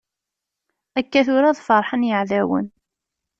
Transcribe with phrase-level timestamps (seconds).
[0.99, 2.67] Akka tura ad ferḥen yeɛdawen.